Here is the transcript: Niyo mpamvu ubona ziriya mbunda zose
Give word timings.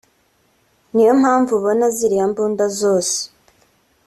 Niyo 0.93 1.13
mpamvu 1.21 1.51
ubona 1.55 1.85
ziriya 1.95 2.25
mbunda 2.31 2.65
zose 2.79 3.17